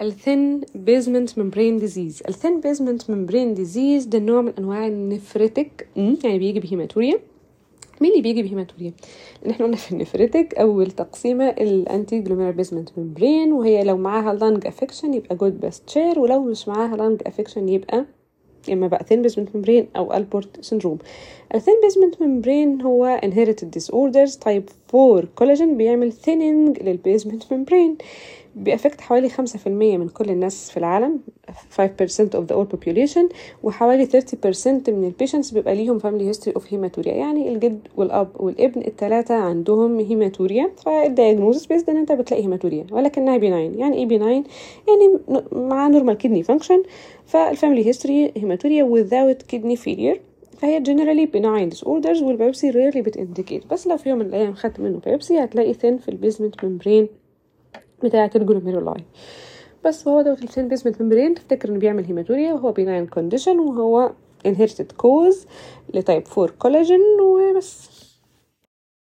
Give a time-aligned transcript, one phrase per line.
[0.00, 4.96] ال thin basement membrane disease ال thin basement membrane disease ده نوع من أنواع ال
[4.96, 7.18] nephritic يعني بيجي ب hematuria.
[8.00, 8.92] مين اللي بيجي ب hematuria؟
[9.42, 13.96] لأن إحنا قلنا في ال nephritic اول تقسيمه ال anti glomerular basement membrane وهي لو
[13.96, 18.06] معاها lung affection يبقى Goodpasture ولو مش معاها lung affection يبقى
[18.72, 20.98] إما بقى thin basement membrane أو Alport syndrome
[21.54, 27.96] ال thin basement membrane هو inherited disorders type 4 كولاجين بيعمل thinning لل basement membrane
[28.56, 31.80] بيأفكت حوالي خمسة في المية من كل الناس في العالم 5%
[32.34, 34.12] of the all population وحوالي 30%
[34.88, 37.06] من ال patients بيبقى ليهم family history of hematuria.
[37.06, 43.36] يعني الجد والأب والابن التلاتة عندهم hematuria فال diagnosis based إن أنت بتلاقي hematuria ولكنها
[43.36, 44.44] benign يعني إيه benign
[44.88, 46.82] يعني مع normal kidney function
[47.26, 50.18] فال family history hematuria without kidney failure.
[50.58, 53.66] فهي generally benign disorders وال biopsy rarely بت indicate.
[53.70, 57.08] بس لو في يوم من الأيام خدت منه biopsy هتلاقي thin في ال basement membrane
[58.02, 59.04] بتاعة ال glomeruli
[59.84, 64.12] بس هو دوت ال thin basement membrane تفتكر إنه بيعمل hematuria وهو benign condition وهو
[64.48, 65.46] inherited cause
[65.94, 67.85] ل type 4 كولاجين وبس.